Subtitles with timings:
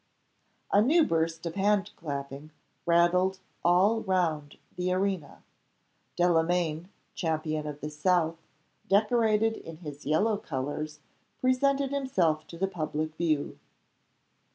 [0.71, 2.49] A new burst of hand clapping
[2.87, 5.43] rattled all round the arena.
[6.15, 8.39] Delamayn, champion of the South,
[8.89, 11.01] decorated in his yellow colors,
[11.39, 13.59] presented himself to the public view.